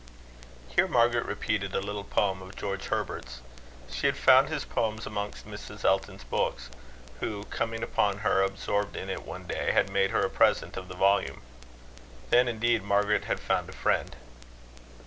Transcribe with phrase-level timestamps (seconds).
[0.67, 3.41] Here Margaret repeated a little poem of George Herbert's.
[3.87, 5.85] She had found his poems amongst Mrs.
[5.85, 6.71] Elton's books,
[7.19, 10.87] who, coming upon her absorbed in it one day, had made her a present of
[10.87, 11.43] the volume.
[12.31, 14.15] Then indeed Margaret had found a friend.